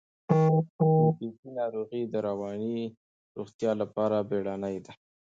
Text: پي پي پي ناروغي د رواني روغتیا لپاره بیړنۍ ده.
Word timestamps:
پي 0.75 0.85
پي 1.17 1.27
پي 1.37 1.47
ناروغي 1.59 2.01
د 2.07 2.15
رواني 2.27 2.77
روغتیا 3.37 3.71
لپاره 3.81 4.15
بیړنۍ 4.29 4.77
ده. 4.85 4.93